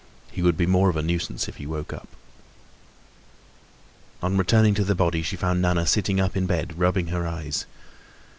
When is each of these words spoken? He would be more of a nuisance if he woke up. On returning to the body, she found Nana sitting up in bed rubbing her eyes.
He 0.31 0.41
would 0.41 0.57
be 0.57 0.65
more 0.65 0.89
of 0.89 0.97
a 0.97 1.03
nuisance 1.03 1.47
if 1.47 1.57
he 1.57 1.67
woke 1.67 1.93
up. 1.93 2.07
On 4.23 4.35
returning 4.35 4.73
to 4.73 4.83
the 4.83 4.95
body, 4.95 5.21
she 5.21 5.35
found 5.35 5.61
Nana 5.61 5.85
sitting 5.85 6.19
up 6.19 6.35
in 6.35 6.47
bed 6.47 6.79
rubbing 6.79 7.09
her 7.09 7.27
eyes. 7.27 7.67